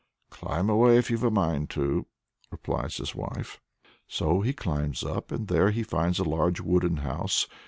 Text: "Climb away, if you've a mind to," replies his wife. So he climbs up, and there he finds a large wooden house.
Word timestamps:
"Climb 0.31 0.67
away, 0.67 0.97
if 0.97 1.11
you've 1.11 1.21
a 1.23 1.29
mind 1.29 1.69
to," 1.69 2.07
replies 2.49 2.97
his 2.97 3.13
wife. 3.13 3.61
So 4.07 4.41
he 4.41 4.51
climbs 4.51 5.03
up, 5.03 5.31
and 5.31 5.47
there 5.47 5.69
he 5.69 5.83
finds 5.83 6.17
a 6.17 6.23
large 6.23 6.59
wooden 6.59 6.97
house. 7.05 7.45